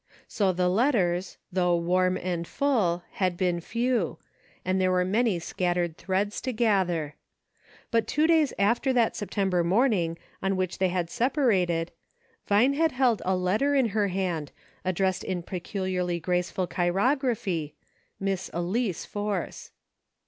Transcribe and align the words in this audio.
So 0.27 0.51
the 0.51 0.67
letters, 0.67 1.37
though 1.51 1.75
warm 1.75 2.17
and 2.17 2.47
full, 2.47 3.03
had 3.11 3.37
been 3.37 3.59
few, 3.61 4.17
and 4.65 4.81
there 4.81 4.89
were 4.89 5.05
many 5.05 5.37
scattered 5.37 5.95
threads 5.95 6.41
to 6.41 6.51
gather. 6.51 7.13
But 7.91 8.07
two 8.07 8.25
days 8.25 8.51
after 8.57 8.93
that 8.93 9.15
September 9.15 9.63
morning 9.63 10.17
on 10.41 10.55
which 10.55 10.79
they 10.79 10.89
had 10.89 11.09
sepa 11.09 11.47
rated, 11.47 11.91
Vine 12.47 12.73
had 12.73 12.93
held 12.93 13.21
a 13.25 13.35
letter 13.37 13.75
in 13.75 13.89
her 13.89 14.07
hand, 14.07 14.51
addressed 14.83 15.21
"THAT 15.21 15.27
BEATS 15.27 15.35
ME.'" 15.35 15.35
33 15.35 15.37
1 15.37 15.37
in 15.37 15.61
peculiarly 15.61 16.19
graceful 16.19 16.65
chirography, 16.67 17.75
—"Miss 18.29 18.49
Elice 18.55 19.05
Force." 19.05 19.71